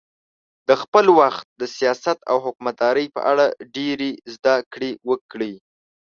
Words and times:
د 0.67 0.69
خپل 0.81 1.05
وخت 1.19 1.45
د 1.61 1.63
سیاست 1.77 2.17
او 2.31 2.37
حکومتدارۍ 2.45 3.05
په 3.15 3.21
اړه 3.31 3.45
ډېرې 3.75 4.11
زده 4.33 4.55
کړې 4.73 4.91
وکړې. 5.09 5.53